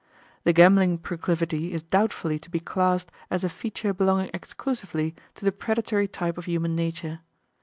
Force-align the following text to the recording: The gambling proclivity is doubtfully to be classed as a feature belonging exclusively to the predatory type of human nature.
The 0.45 0.51
gambling 0.51 0.97
proclivity 0.97 1.73
is 1.73 1.83
doubtfully 1.83 2.39
to 2.39 2.49
be 2.49 2.59
classed 2.59 3.11
as 3.29 3.43
a 3.43 3.49
feature 3.49 3.93
belonging 3.93 4.31
exclusively 4.33 5.13
to 5.35 5.45
the 5.45 5.51
predatory 5.51 6.07
type 6.07 6.39
of 6.39 6.45
human 6.45 6.75
nature. 6.75 7.19